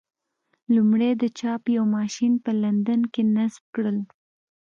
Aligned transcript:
لومړی 0.75 1.11
د 1.21 1.23
چاپ 1.39 1.63
یو 1.75 1.83
ماشین 1.97 2.33
په 2.43 2.51
لندن 2.61 3.01
کې 3.13 3.21
نصب 3.35 3.63
کړل. 3.75 3.97